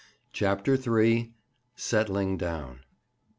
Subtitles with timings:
[0.33, 1.31] CHAPTER III.
[1.75, 2.79] "SETTLING DOWN."